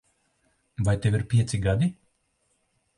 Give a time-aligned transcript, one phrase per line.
[0.87, 1.93] Vai tev ir pieci gadi?